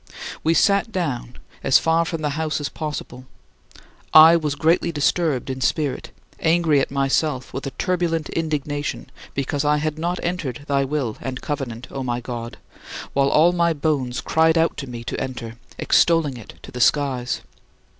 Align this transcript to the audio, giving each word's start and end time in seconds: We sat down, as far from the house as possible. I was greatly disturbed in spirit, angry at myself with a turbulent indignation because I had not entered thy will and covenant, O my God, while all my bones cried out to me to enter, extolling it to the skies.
We 0.43 0.55
sat 0.55 0.91
down, 0.91 1.37
as 1.63 1.77
far 1.77 2.05
from 2.05 2.23
the 2.23 2.31
house 2.31 2.59
as 2.59 2.69
possible. 2.69 3.27
I 4.15 4.35
was 4.35 4.55
greatly 4.55 4.91
disturbed 4.91 5.47
in 5.51 5.61
spirit, 5.61 6.09
angry 6.39 6.79
at 6.79 6.89
myself 6.89 7.53
with 7.53 7.67
a 7.67 7.77
turbulent 7.77 8.27
indignation 8.29 9.11
because 9.35 9.63
I 9.63 9.77
had 9.77 9.99
not 9.99 10.19
entered 10.23 10.65
thy 10.67 10.85
will 10.85 11.17
and 11.21 11.39
covenant, 11.39 11.85
O 11.91 12.01
my 12.01 12.19
God, 12.19 12.57
while 13.13 13.29
all 13.29 13.51
my 13.51 13.73
bones 13.73 14.21
cried 14.21 14.57
out 14.57 14.75
to 14.77 14.87
me 14.87 15.03
to 15.03 15.21
enter, 15.21 15.57
extolling 15.77 16.35
it 16.35 16.55
to 16.63 16.71
the 16.71 16.81
skies. 16.81 17.41